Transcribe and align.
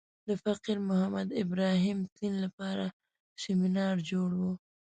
د 0.27 0.29
فقیر 0.43 0.77
محمد 0.89 1.27
ابراهیم 1.43 1.97
تلین 2.13 2.33
لپاره 2.45 2.85
سمینار 3.43 3.95
جوړ 4.09 4.29
و. 4.41 4.43